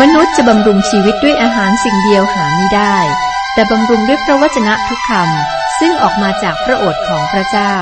[0.00, 2.96] มนุษย์จะบำรุงชีวิตด้วยอาหารสิ่งเดียวหาไม่ได้
[3.54, 7.74] แต่บำรุงด้วยพระวจนะทุกคำซึ่งออกมาจากพระโอษฐ์ของพระเจ้า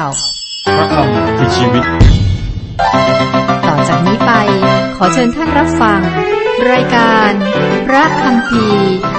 [0.77, 1.85] พระคำคือชีวิต
[3.67, 4.33] ต่อจากนี้ไป
[4.96, 6.01] ขอเชิญท่านรับฟัง
[6.71, 7.31] รายการ
[7.87, 8.67] พระคำพี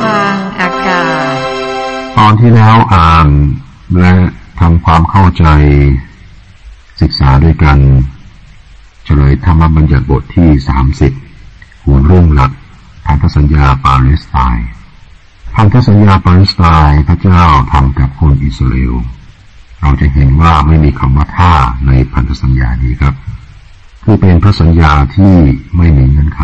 [0.01, 1.35] ทางอากาศ
[2.17, 3.27] ตอนที่แล้วอ่าน
[3.99, 4.13] และ
[4.59, 5.45] ทำความเข้าใจ
[7.01, 7.77] ศึกษาด้วยกัน
[9.05, 11.11] เฉลยธรรมบัญญัติบทที่สามสิบ
[11.85, 12.51] หัวเรื่องหลัก
[13.11, 14.67] พันธสัญญาปาเลสไตน์
[15.55, 18.95] พันธสัญญาปาเลสไตน์พระเจ้าทำกับคนอิสราเอล
[19.81, 21.53] เราจะเห็นว่าไม่มีคำว่าท่า
[21.87, 23.13] ในพันธสัญญานี้ครับ
[24.03, 25.33] คือเป็นพระสัญญาที่
[25.77, 26.41] ไม่มีเงื่อนไข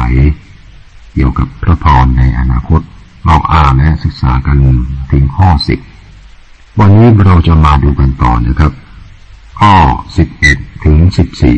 [1.13, 2.81] เกี่ยวกับพระพรในอนาคต
[3.25, 4.57] เราอ่านและศึกษากัน
[5.11, 5.79] ถึงข้อสิบ
[6.79, 8.71] วันนี้เราจะมาดูกันต่อนะครับ
[9.59, 9.73] ข้อ
[10.17, 11.57] สิบเอ็ดถึงสิบสี่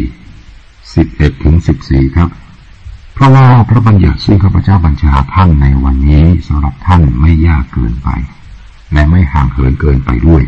[0.96, 2.30] สิบเอ็ดถึงสิบสี่ครับ
[3.20, 8.10] เพราะว่าพระบัญญัติซึ่งข้าพเจ้าบัญชาท่านในวันนี้สำหรับท่านไม่ยากเกินไป
[8.94, 10.44] และไม่ห่างเหินเกินไปด้วย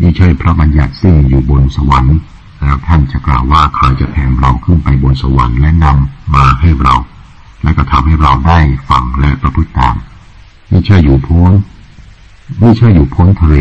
[0.00, 2.16] นี่ใช่พระบัญญัติซึ่งอยู่บนสวรรค์
[2.60, 6.94] แล้วท่านจะกล่าวว่าใครจะแถมเราขึ้นไปบนสวรรค์และนำมาให้เรา
[7.62, 8.58] และก็ทำให้เราได้
[8.88, 9.94] ฟังและประพฤติตาม
[10.70, 11.52] นี่ใช่อยู่พ้น
[12.60, 13.56] นี่ใช่อยู่พ้นทะเล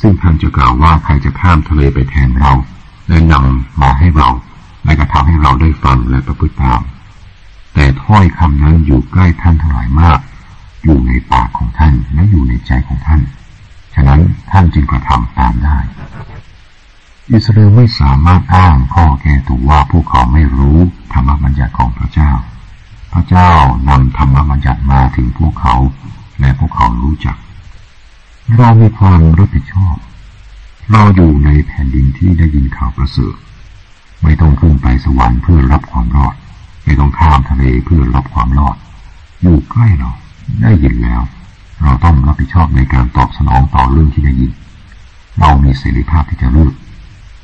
[0.00, 2.52] ซึ่งท่านจะกล่าวว่าใครจะข้ามทะเลไปแทนเรา
[3.08, 4.28] และนำมาให้เรา
[4.84, 6.82] และก็ทำให้เราได้ฟังและประพฤติตาม
[7.74, 10.20] แต่ถ้อยคำนั้นอยู่ใกล้ท่านทั้งหลายมาก
[10.82, 13.20] อยู่ในปากของท่านและอยู่ในใจของท่าน
[13.94, 15.78] ฉะนั้นท่านจึงกระทำตามได้
[17.32, 20.78] อิสราเอลไม่สามารถอ้างข้อแก้ตัวว่าพวกเขาไม่รู้
[21.12, 22.32] ธรรมบัญญัติของพระเจ้า
[23.12, 23.50] พระเจ้า
[23.88, 25.74] นำธรรมบัญญัติมาถึงพวกเขา
[26.40, 27.36] และพวกเขารู้จัก
[28.58, 29.96] เรามีความรับผิดชอบ
[30.92, 33.34] เราอยู่ในแผ่นดินที่ได้ยินข่าวประเสริฐ
[34.22, 36.34] ไม่ต้องขึ้นไปสวรรค์เพื่อรับความรอด
[36.84, 38.76] ไม่ต้องข้ามทะเลเพื่อรับความรอด
[39.42, 40.10] อยู่ใกล้เรา
[40.62, 41.22] ได้ยินแล้ว
[41.82, 44.52] เราต้องรับผิดชอบในการตอบสนองต่อเรื่องที่ได้ยิน
[45.40, 46.72] เรามีเสรีภาพที่จะเลือก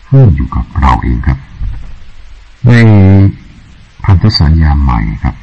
[0.09, 1.39] ขึ้นอยู่กับเราเองครับ
[2.67, 2.71] ใน
[4.05, 5.35] พันธสัญญาใหม่ครับ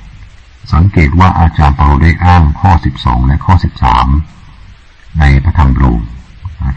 [0.74, 3.54] สังเกตว่าอาจารย์เปาได้อ้างข้อ 12 และข้อ
[4.36, 6.02] 13 ในพระธรรมโรม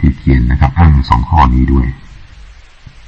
[0.00, 1.86] ที่เขียนนะครับ อ้างสองข้อนี้ด้วย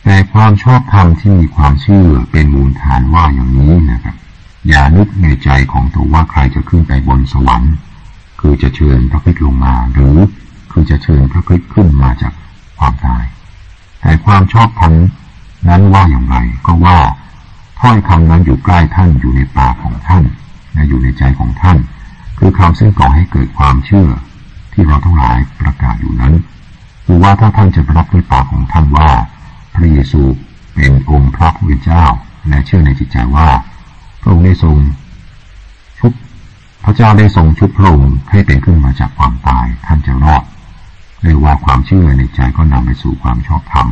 [0.04, 4.16] แต่ความชอบธรรมที่มีความเชื่อเป็นมูลฐานว่าอย่างนี้นะครับ
[4.68, 7.74] อย่านึกในใจของตัวว่าใครจะขึ้นไปบนสวรรค์
[8.40, 10.16] คือจะเชิญพระคริสต์ลงมา หรือ
[10.72, 12.32] คือจะเชิญพระคริสต์ขึ้นมาจาก
[12.78, 13.24] ความตาย
[14.00, 14.92] แต่ความชอบธรรม
[15.68, 16.36] นั้นว่าอย่างไร
[16.66, 16.98] ก็ว่า
[17.80, 20.24] ถ้อยคำนั้นอยู่ใกล้ท่านอยู่ในปากของท่าน
[20.72, 21.78] และอยู่ในใจของท่าน
[22.38, 24.08] คือคำซึ่งก่อให้เกิดความเชื่อ
[24.72, 26.34] ที่เราทั้งหลายประกาศอยู่นั้น
[27.06, 29.08] คือว่าถ้าท่านจะรับด้วยปากของท่านว่า
[29.74, 30.22] พระเยซู
[30.74, 32.04] เป็นองค์พระผู้เป็นเจ้า
[32.48, 33.48] และเชื่อในจิตใจว่า
[34.20, 34.76] พระองค์ได้ทรง
[35.98, 36.12] ชุบ
[36.84, 40.42] พระเจ้าได้ทรงชุบพระองค์ให้เป็นขึ้นมาจากความตายท่านจะรอด
[41.22, 43.88] เรียกว่าความเชื่อในใจก็นำไปสู่ความชอบธรรม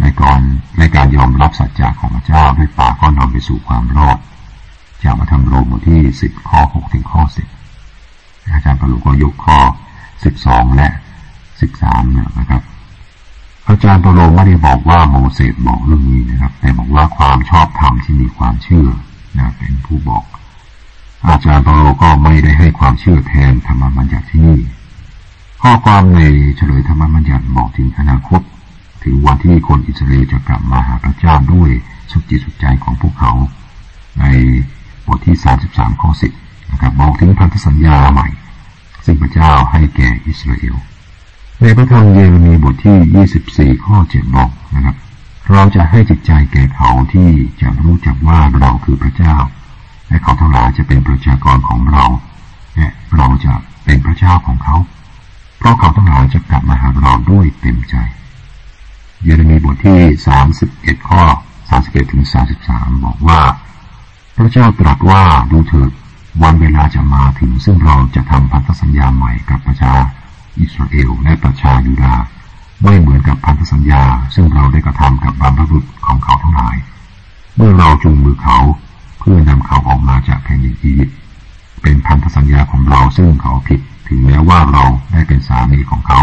[0.00, 0.40] ในการ
[0.78, 4.18] ในการยอมรับสัจจะของพระเจ้าด้วยปากก็นำไปสู่ความรอด
[5.02, 7.48] จากมาทำโรมบทที่สิบข้อหกถึงข้อสิบ
[8.52, 9.58] อาจารย์ปรุก็ยกข้อ
[10.24, 10.88] สิบสองและ
[11.60, 12.02] สิบสาม
[12.38, 12.62] นะครับ
[13.68, 18.88] อาจารย์ปโลไม่ได้บอกว่าโมเสสบอกเรื่องนี้นะครับ แต่บอกว่าความชอบธรรมที่มีความเชื่อ
[19.36, 20.24] นะเป็นผู้บอก
[21.26, 24.58] อาจารย์ปโลก็ไม่ได้ให้ความเชื่อแทนธรรมบัญญัติที่นี่
[25.62, 26.20] ข้อความใน
[26.56, 28.40] เฉลยธรรมบัญญัติบอกถึงอนาคต
[29.04, 31.70] ถึงวันที่คนอิสราเอลจะกลับมาหาพระเจ้าด้วย
[32.10, 33.32] สุดจิตสุดใจของพวกเขา
[34.20, 34.24] ใน
[35.06, 36.32] บทที่สามสิบสามข้อสิบ
[36.70, 38.28] นะครับบอกถึงพันธสัญญาใหม่
[39.04, 40.76] ซึ่งพระเจ้าให้แก่อิสราเอล
[41.62, 44.96] ในพระธรรมเยเรมีบทที่ 24 ข้อ 7 บอกนะครับ
[45.52, 47.28] เราจะให้จิตใจแก่เขาที่
[47.60, 49.36] จะรู้จักว่าเราคือพระเจ้า
[50.08, 52.04] และเขาทั้งหลายจะเป็นประชากรของเรา
[52.76, 53.52] และเราจะ
[53.84, 54.76] เป็นพระเจ้าของเขา
[55.58, 57.94] เพราะเขาทั้งหลายจะกลับมาหาเราด้วยเต็มใจ
[59.22, 60.00] เยเรมีบทที่
[60.54, 61.22] 31 ข้อ
[61.68, 62.24] 31ถึง
[62.64, 63.40] 33 บอกว่า
[64.36, 65.90] พระเจ้าตรัสว่าดูเถิด
[66.42, 69.94] วันเวลาจะมาถึงซึ่งเราจะทำพันธสัญญาใหม่กับประชา
[70.60, 72.14] อิสราเอลและประชายูดา
[72.82, 74.02] ไม่เหมือนกับพันธสัญญา
[74.34, 76.76] ซึ่งเราได้กระทำกับบรรพบุรุษของเขาทั้งหลาย
[77.56, 78.58] เมื่อเราจูงมือเขา
[79.18, 81.16] เพื่อนำเขาออกมาจากแผ่นดินอียิปต์
[81.82, 86.20] เป็นพันธสัญญาของเราซึ่งเขาผิดถึงแม้ว่าเราได้เป็นสามีของเขา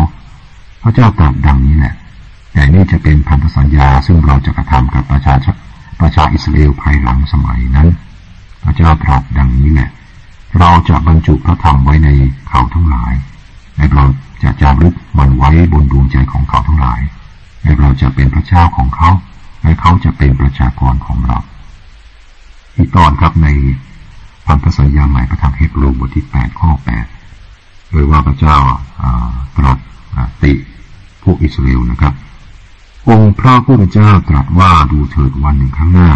[0.81, 1.93] พระเจ้าตรัสดังนี้แหละ
[2.53, 5.45] แต่นี่จะเป็นพันธสัญญาซึ่งเราจะกระทำกับประชาช
[6.01, 7.87] ประชาอิสราเอลภายหลังสมัยนั้น
[8.63, 9.89] พระเจ้าตรัสดังนี้แหละ
[10.59, 12.09] เราจะบรรจุพระธรรมไว้ใน
[12.49, 13.13] เขาทั้งหลาย
[13.75, 14.05] และเรา
[14.43, 17.01] จะจารึกมันไว้บนดวงใจของเขาทั้งหลาย
[17.61, 19.09] และเราจะเป็นพระเจ้าของเขา
[19.63, 21.37] และเขาจะเป็นประชากรของเรา
[22.75, 23.47] อีกตอนครับใน
[24.45, 27.05] พันธสัญญาใหม่ประทับเฮบรูบทที่แปดข้อแปด
[27.89, 28.57] โดยว่าพระเจ้า
[29.57, 29.77] ตรัส
[30.43, 30.53] ติ
[31.23, 32.13] พวกอิสราเอลนะครับ
[33.09, 36.11] องค์พระผู้เป็นเจ้าตรัสว่าดูเถิดวันหนึ่งข้างหน้า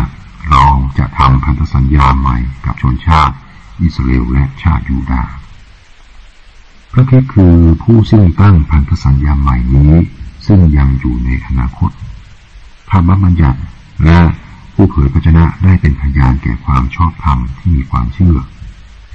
[0.49, 0.63] เรา
[0.97, 3.35] จะทำพันธสัญญาใหม่กับชนชาติ
[3.81, 5.33] อิสราเอลและชาติยูดาห์
[6.91, 9.93] พระคิดคือผู้ซึ่งตั้งพันธสัญญาใหม่นี้
[10.47, 11.91] ซึ่งยังอยู่ในอนาคต
[12.91, 13.59] ธรรมบัญญัติ
[14.05, 14.19] และ
[14.73, 18.37] ผู้เผยพระชนะได้เป็นพยานแก่ความชอบธรรมที่มีความเชื่อ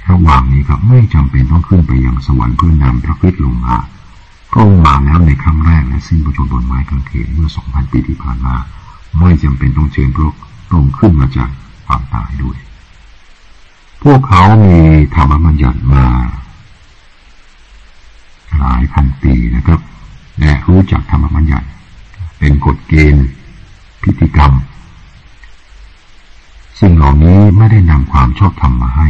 [0.09, 3.75] ระหว่างนี้ก็ไม่จำเป็นต้องขึ้นไปยังสวรรค์เพื่อนำพระคิดลงมา
[4.53, 8.55] ก็งมาแล้วในครั้งแรกและสิ้นประชนบนไม้กางเขนเมื่อสองพันปีที่ผ่านมา
[9.19, 10.25] ไม่จำเป็นต้องเชิญพระ
[10.73, 11.49] องค์ขึ้นมาจาก
[11.85, 12.57] ความตายด้วย
[14.03, 14.77] พวกเขามี
[15.15, 16.05] ธรรมบัญญัติมา
[18.59, 19.81] หลายพันปีนะครับ
[20.39, 21.67] และรู้จักธรรมบัญญัติ
[22.39, 23.27] เป็นกฎเกณฑ์
[24.01, 24.53] พิธีกรรม
[26.79, 29.07] สิ่งเหล่านี้ไม่ได้นำความชอบธรรมมาให้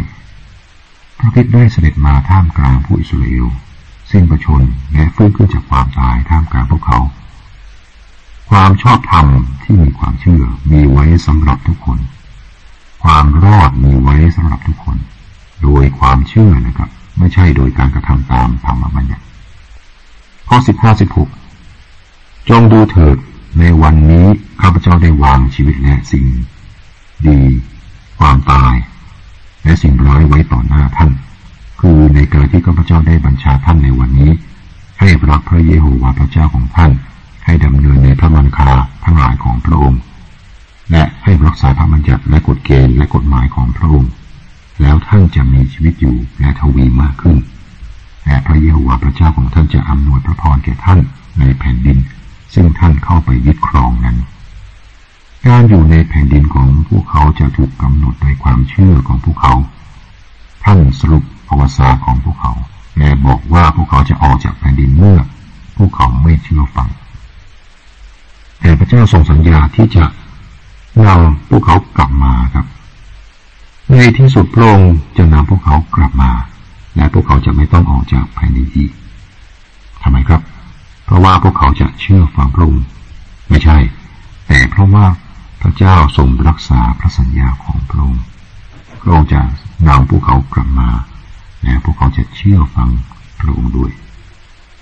[1.18, 3.46] พระคิดได้เสด็จมาท่ามกลางผู้อิสราเอล
[4.12, 4.62] สิ้นประชน
[4.94, 7.00] และฟื้นขึ้นจากความตายท่ามกลางพวกเขา
[8.50, 9.28] ความชอบธรรม
[9.64, 12.00] ที่มีความเชื่อมีไว้สำหรับทุกคน
[13.04, 14.98] ความรอดมีไว้สำหรับทุกคน
[15.64, 19.24] โดยความเชื่อนะครับ ไม่ใช่โดยการกระทำตามธรรมบัญญัติ
[20.58, 21.30] ข้อสิบห้าสิบหก
[22.50, 23.18] จงดูเถิด
[23.60, 24.26] ในวันนี้
[24.62, 26.26] ข้าพเจ้าได้วางชีวิตและสิ่ง
[27.28, 27.40] ดี
[28.20, 28.76] ความตาย
[29.64, 31.12] และสิ่งร้ายไว้ต่อหน้าท่าน
[31.82, 34.32] คือในการที่ข้าพเจ้าได้บัญชาท่านในวันนี้
[35.00, 36.92] ให้รักพระเยโฮวาห์พระเจ้าของท่าน
[37.46, 38.72] ให้ดำเนินในพระมันคา
[39.04, 40.02] ทั้งหลายของพระองค์
[40.92, 44.12] และให้รักษาพระบัญญัติและกฎเกณฑ์และกฎหมายของพระองค์
[44.82, 47.38] แล้วท่านจะมีชีวิตอยู่และทวีมากขึ้น
[48.26, 51.00] และพระเยโฮวาห์พระเจ้าของท่านจะอำนวยพระพรแก่ท่าน
[51.40, 51.98] ในแผ่นดิน
[52.54, 54.18] ซึ่งท่านเข้าไปยึดครองนั้น
[55.48, 59.54] การอยู่ในแผ่นดินของพวกเขาจะถูกกำหนดโดยความเชื่อของพวกเขา
[60.64, 62.54] ท่านสรุปประวัติศาสตร์ของพวกเขา
[62.98, 65.20] และบอกว่าพวกเขาจะออกจากแผ่นดินเมื่อ
[65.78, 66.90] พวกเขาไม่เชื่อฟัง
[68.60, 70.04] แต่พระเจ้าทรงสัญญาที่จะ
[71.08, 72.66] นำพวกเขากลับมาครับ
[73.98, 76.32] ในที่สุดพระองค์จะนำพวกเขากลับมา
[76.96, 78.92] และพวกเขาจะไม่ต้องออกจากภายในอีก
[80.04, 80.42] ทำไมครับ
[81.06, 82.86] เพราะว่าพวกเขาจะเชื่อฟังพระองค์
[83.50, 83.78] ไม่ใช่
[84.48, 85.06] แต่เพราะว่า
[85.62, 88.24] พระเจ้าทรงรักษาพระสัญญาของพระองค์
[89.02, 89.42] พระองค์จะ
[89.88, 90.90] นำพวกเขากลับมา
[91.64, 92.90] และพวกเขาจะเชื่อฟัง
[93.40, 93.92] พระองค์ด้วย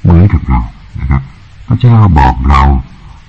[0.01, 0.61] เหมือนกับเรา
[0.99, 1.21] นะครับ
[1.67, 2.61] พระเจ้าบอกเรา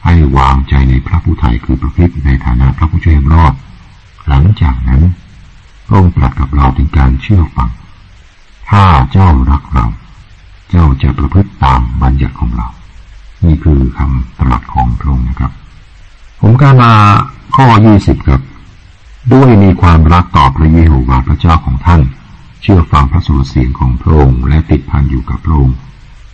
[0.04, 3.54] ให้วางใจในพระผู้ไทยคือพระคิดในฐานะพระผู้ช่วยรอด
[4.28, 5.02] หลังจากนั้น
[5.87, 7.70] พระองค์ตรัสกับเราถึงการเชื่อฟัง
[8.76, 9.87] ถ้าเจ้ารักเรา
[10.71, 12.69] เจ้าจะประพฤติตามบัญญัติของเรา
[13.44, 15.53] นี่คือคำตรัสของพระองค์นะครับ
[16.41, 16.93] ผมกามา
[17.56, 18.41] ข้อยี่สิบครับ
[19.32, 22.03] ด้วยมีความรักต่อพระเยโฮวาห์พระเจ้าของท่าน
[22.62, 25.76] เชื่อฟังพระสุรเสียงของพระองค์และติดพันอยู่กับพระองค์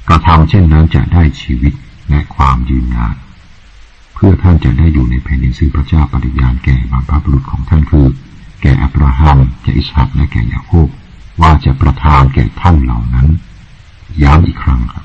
[0.08, 1.72] กระทำเช่นนั้นจะได้ชีวิต
[2.10, 3.14] และความยืนนาน
[4.14, 8.06] เพื่อท่านจะได้อยู่ในแผ่นดินซึ่งพระเจ้าปฏิญาณแก่บรรพบุรุษของท่านคือ
[8.62, 10.88] แก่อับราฮัมแก่อิสฮักและแก่ยาโคบ
[11.40, 13.28] ว่าจะประทานแก่ท่านเหล่านั้น
[14.22, 15.04] ย้ำอีกครั้งครับ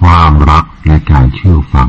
[0.00, 1.88] ความรักและการเชื่อฟัง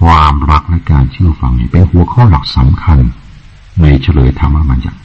[0.00, 2.98] ความรักและการเชื่อฟังนี่เป็นหัวข้อหลักสำคัญ
[3.82, 5.00] ในเฉลยธรรมบัญญัติ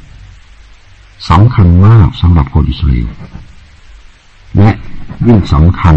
[1.29, 3.09] สำคัญมากสำหรับคนอิสราเอล
[4.57, 4.69] และ
[5.27, 5.95] ยิ่งสำคัญ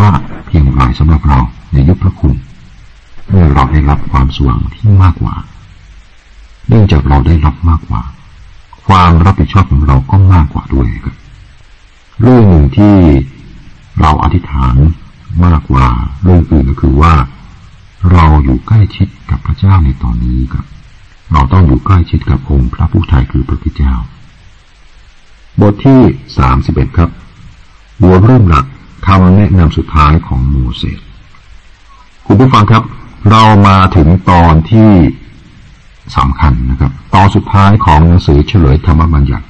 [0.00, 1.38] มากเพียงไรสำหรับเรา
[1.72, 2.34] ในยุคพระคุณ
[3.28, 5.34] เมื่อเราได้รับความสว่างที่มากกว่า
[6.68, 8.02] เนื่องจากเราได้รับมากกว่า
[8.88, 11.16] ความรับผิดชอบของเราก็มากกว่าด้วยครับ
[12.20, 12.96] เรื่องหนึ่งที่
[14.00, 14.76] เราอธิษฐาน
[15.44, 15.86] มากกว่า
[16.22, 17.14] เรื่องอื่นก็คือว่า
[18.12, 20.66] เราอยู่ใกล้ชิดกับพระเจ้าในตอนนี้ครับ
[21.32, 23.94] เราต้องอยู่ใกล้ชิดกับองค์พระผู้ไทยคือพระพุทธเจ้า
[25.60, 26.00] บทที่
[26.38, 27.10] สามสิบเอ็ดครับ
[28.00, 28.66] หัวเริ่มหลัก
[29.06, 31.00] คำแนะนำสุดท้ายของโมเสส
[32.26, 32.84] คุณผู้ฟังครับ
[33.30, 34.90] เรามาถึงตอนที่
[36.16, 39.46] สำคัญนะครับ ตอนสุดท้ายของหนังสือเฉลยธรรมบัญญัติ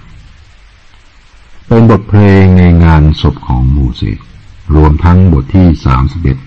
[1.69, 4.19] เป็นบทเพลงในงานศพของโมเสส
[4.75, 6.39] รวมทั้งบทที่สามสิบเอ็ด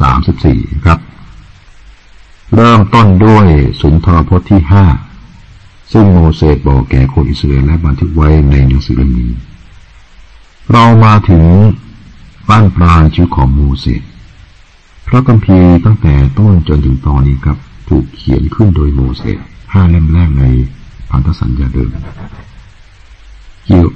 [0.00, 0.98] สามสิบสี่ครับ
[2.56, 3.46] เริ่มต้นด้วย
[3.80, 4.84] สุนทรพจน์ที่ห้า
[5.92, 9.32] ซึ่งโมเสสบอกแก่คนอิสราเอลและบันทึกไว้ในหนังสือเล่มนี้
[10.72, 11.44] เรามาถึง
[12.48, 14.02] บ้านปลายชีวิตของโมเสส
[15.06, 17.58] พระคัมภีร์ตั้งแต่ต้นจนถึงตอนนี้ครับ
[17.92, 19.38] ถูกเขียนขึ้นโดยโมเสส
[19.72, 20.44] ห้าเล่มแรกใน
[21.10, 21.90] พันธสัญญาเดิม
[23.66, 23.86] เกี่ยว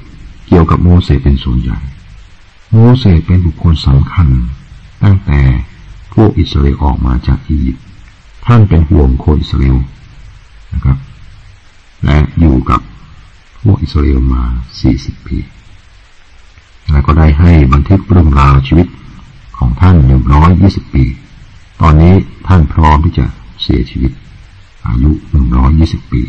[0.46, 1.78] เกี่ยวกับโมเสสเป็นส่วนใหญ่
[2.70, 4.28] โมเสสเป็นบุคคลสำคัญ
[5.02, 5.40] ตั้งแต่
[6.14, 7.84] พวกอิสราเอลออกมาจากอียิปต์
[8.46, 9.76] ท่านเป็นห่วงคนอิสราเอล
[10.74, 10.98] นะครับ
[12.04, 12.80] และอยู่กับ
[13.62, 14.42] พวกอิสราเอลมา
[14.86, 15.36] 40 ปี
[16.90, 18.86] และก็ได้ให้บันทึกเรื่องราวชีวิต
[19.58, 19.96] ของท่าน
[20.46, 21.04] 120ปี
[21.80, 22.14] ตอนนี้
[22.46, 23.26] ท่านพร้อมที่จะ
[23.62, 24.12] เสียชีวิต
[24.86, 25.10] อายุ
[25.62, 26.22] 120ปี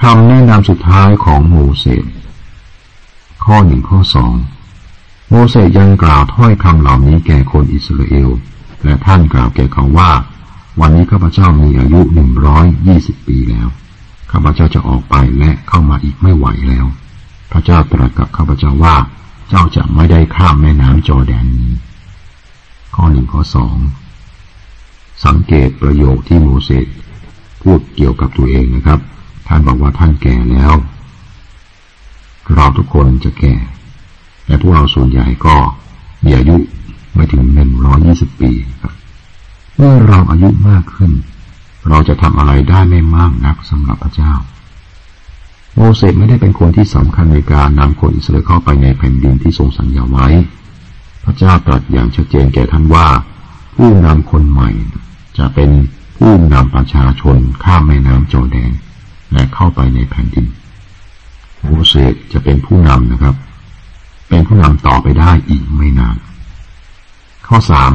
[0.00, 2.04] คำแนะนำสุดท้ายของโมเสส
[3.44, 4.34] ข้อหนึ่งข้อสอง
[5.28, 8.28] โมเสสยังกล่าวถ้อยคำเหล่านี้แก่คนอิสราเอล
[8.84, 10.10] และท่านกล่าวแก่เขาว่า
[10.80, 13.68] วันนี้ข้าพเจ้ามีอายุหนึ่งร้อยยี่สิบปีแล้ว
[14.32, 16.86] ข้าพเจ้าจะออกไปและเข้ามาอีกไม่ไหวแล้ว
[17.52, 18.96] พระเจ้าตรัสกับข้าพเจ้าว่า
[19.48, 21.72] เจ้าจะไม่ได้ข้ามแม่น้ำจอแดนนี้
[22.94, 23.76] ข้อหนึ่งข้อสอง
[25.24, 26.86] สังเกตประโยคที่โมเสส
[27.62, 29.00] พูดเกี่ยวกับตัวเองนะครับ
[29.46, 30.72] ท่านบอกว่าท่านแก่แล้ว
[32.54, 33.54] เราทุกคนจะแก่
[34.44, 35.56] แต่พวกเราส่วนใหญ่ก็
[36.24, 36.56] มีอายุ
[37.14, 38.50] ไม่ถึงหนึ่งร้อยี่สิบปี
[38.82, 38.94] ครับ
[39.76, 41.12] เมื่อเราอายุมากขึ้น
[41.88, 44.32] เราจะทำอะไรได้ไม่มากนักสำหรับพระเจ้า
[45.74, 50.28] โมเสสไม่ได้เป็นคนที่สำคัญในการนำคนอิสราเอลเข้าไปในแผ่นดินที่ทรงสัญญาไว้
[51.24, 53.06] พระเจ้าตรัสอย่างชัดเจนแก่ท่านว่า
[53.76, 54.70] ผู้นำคนใหม่
[55.38, 55.70] จะเป็น
[56.18, 58.72] ผู้นำประชาชนข้ามแม่น้ำจอแดน
[59.32, 60.46] และเข้าไปในแผ่นดิน
[61.62, 63.34] โมเสสจะเป็นผู้นำนะครับ
[64.28, 66.16] เป็นผู้นำต่อไปได้อีกไม่นาน
[67.46, 67.92] ข้อสาม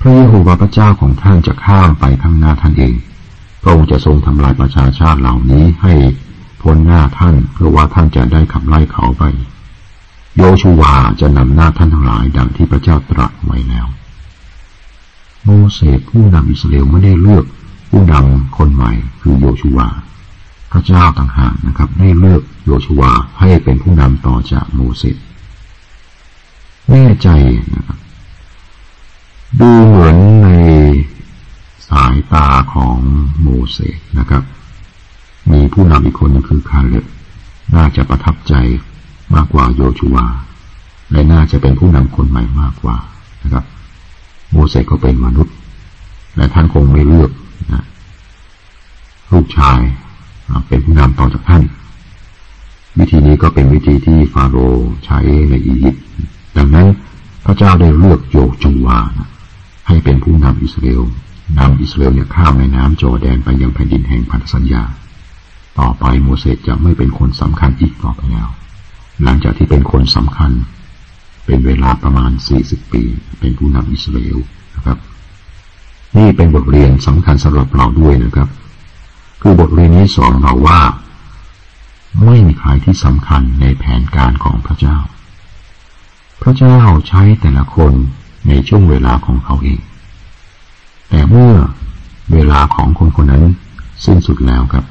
[0.00, 2.94] พระเยโฮวาห์พระเจ้าของท่านจะข้ามไปข้างหน้าท่านเอง
[3.62, 5.94] พระองค์จะทรงทำลายประชาชาติเหล่านี้ให้
[6.60, 9.22] พ้นหน้าท่านเพื่อว่าท่านจะได้ขับไล่เขาไป
[10.36, 13.86] โยชูวาจะนำหน้าท่านทั้งหลายดังที่พระเจ้าตรัสไว้แล้ว
[15.44, 17.44] โมเสสผู้นำอิสราเอลไม่ได้เลือก
[17.90, 19.88] ผู้นำคนใหม่คือโยชูวา
[20.72, 25.16] พระเจ้าต่างหากนะครับ ได้เลือกโยชูวาให้เป็นผู้นำต่อจากโมเสส
[26.90, 27.28] แน่ใจ
[27.74, 27.98] นะครับ
[29.60, 30.48] ดูเหมือนใน
[31.88, 32.96] สายตาของ
[33.40, 34.42] โมเสสนะครับ
[35.52, 37.04] มีผู้นำอีกคนคือคาเล็บ
[37.76, 38.54] น่าจะประทับใจ
[39.34, 40.26] มากกว่าโยชูวา
[41.12, 42.96] และน่าจะเป็นผู้นำคนใหม่มากกว่า
[43.42, 43.64] นะครับ
[44.54, 45.54] โมเสสก็เป็นมนุษย์
[46.36, 47.30] และท่านคงไม่เลือก
[47.72, 47.84] นะ
[49.32, 49.80] ลูกชาย
[50.68, 51.62] เป็นผู้นำต่อจากท่าน
[52.98, 55.18] วิธีนี้ก็เป็นวิธีที่ฟาโรห์ใช้
[55.50, 56.04] ในอียิปต์
[56.56, 56.86] ดังนั้น
[57.44, 58.98] พระเจ้าได้เลือกโยจูวา
[59.86, 61.02] ให้เป็นผู้นำอิสราเอล
[61.58, 64.82] นำอิสราเอลเนี่ยข้ามแม่น้ำจอแดนไปยังแผ่นดินแห่งพันธสัญญา
[65.78, 68.48] ต่อไปโมเสสจะไม่เป็นคนสำคัญอีกต่อไปแล้ว
[69.22, 70.50] หลังจากที่เป็นคนสำคัญ
[71.44, 72.30] เป็นเวลาประมาณ
[72.62, 73.02] 40 ปี
[73.38, 74.38] เป็นผู้นำอิสราเอล
[74.74, 74.98] นะครับ
[76.16, 78.48] นี่เป็นบทเรียนสำคัญสำหรับเราด้วยนะครับ
[79.42, 80.80] คือบทเรียนนี้สอนเราว่า
[82.24, 84.96] ไม่มีใครที่สำคัญในแผนการของพระเจ้า
[86.42, 86.76] พระเจ้า
[87.08, 87.92] ใช้แต่ละคน
[88.48, 89.80] ในช่วงเวลาของเขาเอง
[91.10, 91.52] แต่เมื่อ
[92.32, 93.44] เวลาของคนคนนั้น
[94.04, 94.84] สิ้นสุดแล้วครับ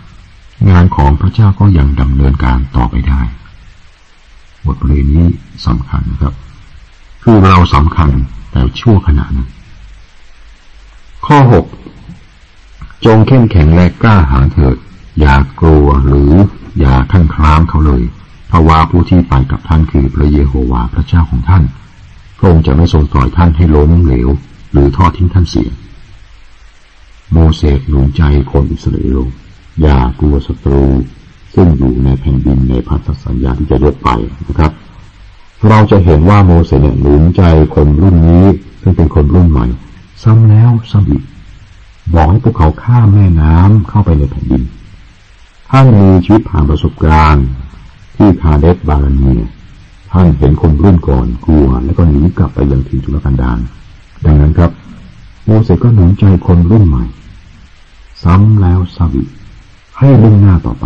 [0.69, 3.21] งานของพระเจ้าก็ยังดำเนินการต่อไปได้
[4.67, 5.27] บทเรียนนี้
[5.65, 6.33] สำคัญนะครับ
[7.23, 8.09] คือเราสำคัญ
[8.51, 9.49] แต่ชั่วขณะนั้น
[11.25, 11.65] ข้อหก
[13.05, 14.77] จงเข้มแข็งและกล้าหาญเถิด
[15.19, 16.33] อย่ากลัวหรือ
[16.79, 18.03] อย่าท่านคลามเขาเลย
[18.47, 21.63] เพราะว่าผู้ที่ไปกับท่านคือพระเยโฮวาห์พระเจ้าของท่าน
[22.37, 24.29] พระองค์จะไม่ทรงปล่อยท่านให้ล้มเหลว
[24.71, 25.69] หรือทอดทิ้งท่านเสีย
[27.31, 29.21] โมเสสหนุนใจคนอิสราเอล
[29.81, 30.83] อย่ากลัวศัตรู
[31.53, 34.09] ซึ่งอยู่ในแผ่นดินในพันธสัญญาที่จะยกไป
[34.47, 34.71] นะครับ
[35.69, 37.41] เราจะเห็นว่าโมเสสเนี่ยหนุนใจ
[37.75, 38.45] คนรุ่นนี้
[38.81, 39.65] ซึ่งเป็นคนรุ่นใหม่
[40.23, 41.23] ซ้ำแล้วซ้ำอีก
[42.13, 44.63] บอกให้พวกเขาข้ามแม่น้ำเข้าไปในแผ่นดิน
[45.69, 47.47] ท่านมีชีวิตผ่านประสบการณ์
[48.15, 49.41] ที่คาเดสบาลานีย
[50.11, 53.59] ท่านเห็นคนรุ่นก่อนกลัว แล้วก็หนีกลับไปยังถิ่นทุรกันดาร
[54.25, 54.71] ดังนั้นครับ
[55.45, 57.03] โมเสสก็หนุนใจคนรุ่นใหม่
[58.23, 59.29] ซ้ำแล้วซ้ำอีก
[59.97, 60.85] ให้รุ่งหน้าต่อไป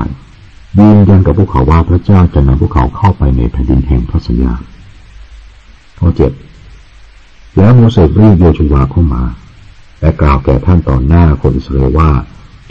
[0.76, 4.54] ยืนยันกับพวกเขาว่าพระเจ้าจะนำพวกเขาเข้าไปในแผ่นดินแห่งพระสัญญา
[6.00, 6.32] ข้อเจ็ด
[7.58, 9.24] แล้วโมเสสเรียกโยชูวาเข้ามา
[10.02, 12.12] และกล่าวแก่ท่านต่อหน้าคนอิสราเอลว่า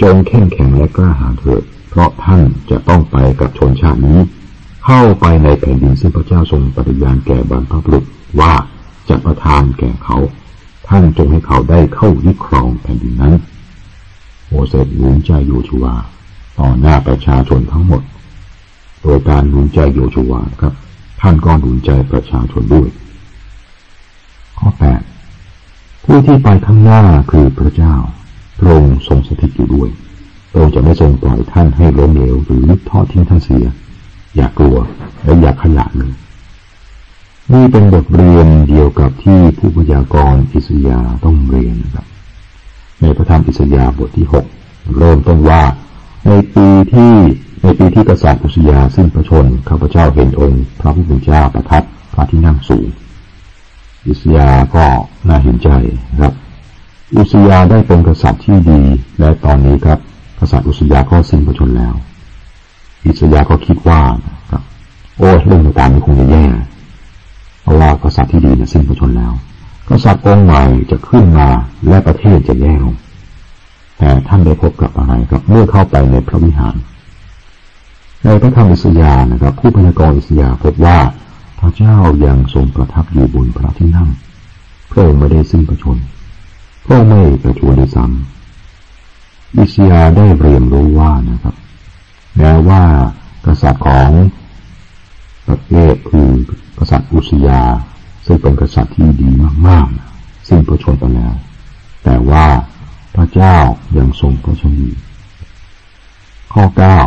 [0.02, 4.18] จงเข้มแข็งและกล้าหาญเถิด เพราะท่านจะต้องไปกับชนชาตินี้
[4.84, 8.04] เข้าไปในแผ่นดินซึ่งพระเจ้าทรงปฏิญาณแก่บรรพบุรุษ
[8.40, 8.52] ว่า
[9.08, 10.16] จะประทานแก่เขา
[10.88, 13.34] ท่านจงให้เขาได้เข้ายึดครองแผ่นดินนั้น
[14.48, 15.94] โมเสสหนุนใจโยชูวา
[16.58, 18.02] ต่อหน้าประชาชนทั้งหมด
[19.02, 20.74] โดยการหนุนใจโยชวาครับ
[21.20, 22.88] ท่านก็หนุนใจประชาชนด้วย
[24.58, 25.00] ข้อแปด
[26.04, 27.94] ผู้ที่ไปข้างหน้าคือพระเจ้า
[28.58, 29.88] พระองค์ทรงสถิตอยู่ด้วย
[30.50, 33.66] พระองค์จะไม่ทรงปล่อยท่านให้ล้มเหลวหรือทอดทิ้งท่านเสีย
[34.36, 34.76] อย่ากลัว
[35.22, 36.12] และอย่าขยะเลย
[37.52, 42.06] นี่เป็นบทเรียนเดียวกับที่ผู้พยากรณ์อิสยาต้องเรียนนะครับ
[43.00, 44.44] ในพระธรรมอิสยาบทที่หก
[44.96, 45.62] เริ่มต้นว่า
[46.28, 47.12] ในปีที่
[47.62, 51.82] ในปีที่กษัตริย์อุสยาสิ้นพระชนข้าพเจ้าเห็นองค์พระผู้เป็นเจ้าประทับ
[52.14, 52.86] พระที่นั่งสูง
[54.06, 54.84] อุสยาก็
[55.28, 55.70] น่าเห็นใจ
[56.20, 56.32] ครับ
[57.16, 58.80] อุสยาได้เป็นกษัตริย์ที่ดี
[59.20, 59.98] และตอนนี้ครับ
[60.40, 61.94] กษัตริย์อุสยาก็สิ้นพระชนแล้ว
[63.06, 64.00] อุสยาก็คิดว่า
[64.50, 64.62] ครับ
[65.18, 66.44] โอ้เรื่องต่างๆนี้คงจะแย่
[67.62, 69.32] เพราะว่ากษัตริย์ที่ดีเนะสิ้นพระชนแล้ว
[69.90, 71.48] กษัตริย์องค์ใหม่จะขึ้นมา
[71.88, 72.94] และประเทศจะแย่ลง
[73.98, 76.76] แต่ท่านได้พบกับอะไรครับเมื่อเข้าไปในพระวิหาร
[78.24, 80.98] ในพระธรรมอิสยานะครับ ผู้พยากรณ์อิสยาพบว่า
[81.58, 84.08] พระเจ้ายังทรงประทับอยู่บนพระที่นั่ง
[84.90, 85.98] พระองค์ไม่ได้สิ้นพระชน
[86.84, 91.54] พระองค์ไม่ประชวรด้วยซ้ำอิสยาได้เรียนรู้ว่านะครับ
[92.36, 92.82] แม้ว่า
[93.46, 94.10] กษัตริย์ของ
[95.46, 96.28] ประเทศคือ
[96.78, 97.62] กษัตริย์อุสยา
[98.26, 99.28] ซึ่งเป็นกษัตริย์ที่ดี
[99.66, 101.34] มากๆ สิ้นพระชนไปแล้ว
[102.04, 102.44] แต่ว่า
[103.16, 103.56] พระเจ้า
[103.98, 104.94] ยังทรงพระชนอยู่
[106.52, 106.98] ข้อเก้า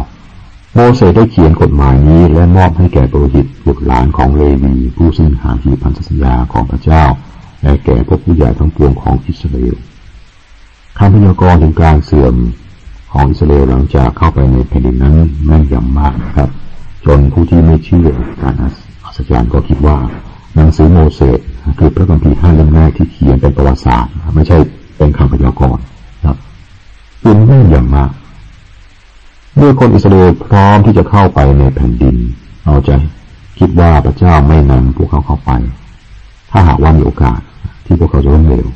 [0.73, 7.03] โมเสสได้เขียนกฎหมายนี้และมอบให้แก่โปรหิตบุตรหลานของเลวีผู้ซึ่งหาที่พันธสัญญาของพระเจ้า
[7.61, 9.75] และแก่พวกผู้ใหญ่ทั้งปวงของอิสราเอล
[10.97, 12.35] คำพยากรณ์ถึงการเสื่อม
[13.11, 16.49] ของอิสราเอลหลังจากเข้าไปในแผ่นดินนั้นแม่นยำมากครับ
[17.05, 18.09] จนผู้ที่ไม่เชื่อ
[18.41, 18.53] การ
[19.03, 19.97] อัศจรรย์ก็คิดว่า
[20.55, 21.39] หนังสือโมเสส
[21.79, 24.57] คือพระคัมภีร์ห้าเล่มแรกที่เขียนเป็นประวัติศาสตร์ ไม่ใช่
[24.97, 25.83] เป็นคำพยากรณ์
[27.23, 28.11] ครับเป็นแม่ยำมาก
[29.55, 32.15] เมื่อคนอิสราเอลพร้อมที่จะเข้าไปในแผ่นดิน
[32.63, 32.91] เราใจ
[33.59, 35.51] คิดว่าพระเจ้าไม่นำพวกเขาเข้าไป
[36.51, 37.39] ถ้าหากว่ามีโอกาส
[37.85, 38.67] ที่พวกเขาจะล้มเหลว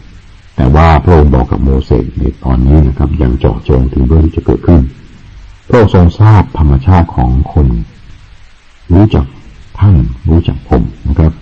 [0.55, 4.81] แต่ว่าพระองค์บอกกับโมเสสในตอนนี้นะครับ ยังเจาะจงถึงเรื่องที่จะเกิดขึ้น
[5.67, 7.67] พระองค์ทรงทราบธรรมชาติของคน
[8.93, 9.25] รู้จัก
[9.79, 9.95] ท่าน
[10.29, 11.33] รู้จักผมนะครับ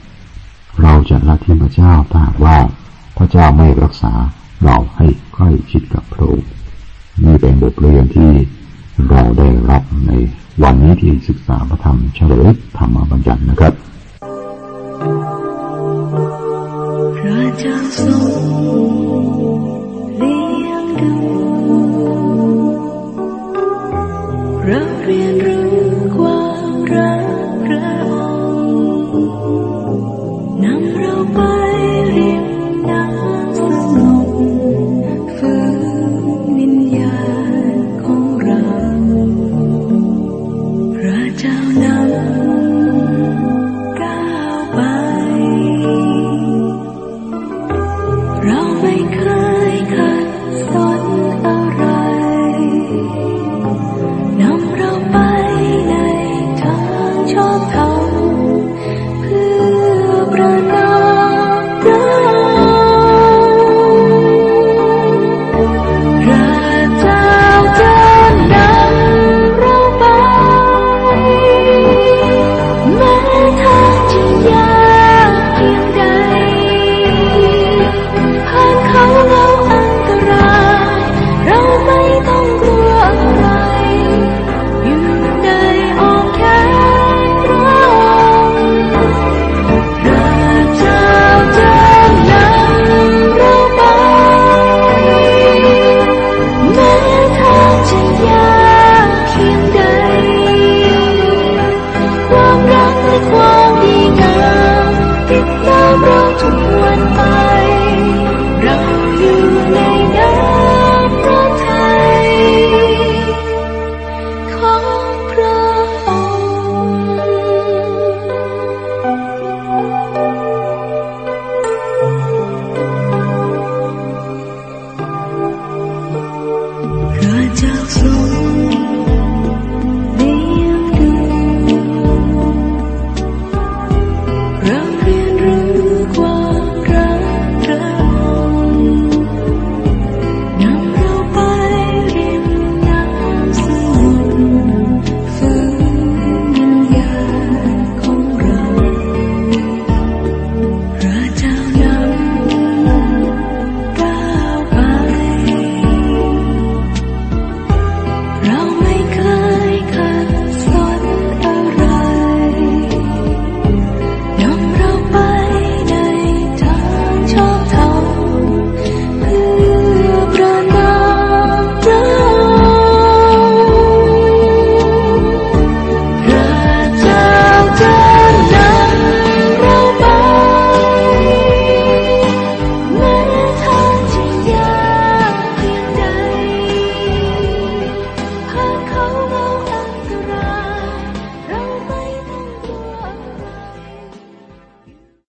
[0.82, 2.58] เราจะละทิ้งพระเจ้าถ้าว่า
[3.18, 4.14] พระเจ้าไม่รักษา
[4.64, 6.50] เราให้ใกล้ชิดกับพระองค์
[7.26, 8.32] นี่เป็นบทเรียนที่
[9.10, 10.12] เราได้รับใน
[10.64, 13.74] วันนี้ที่ศึกษาพระธรรมเฉลยธรรมบัญญัตินะครับ
[17.18, 18.04] พระเจ้าทร
[19.00, 19.01] ง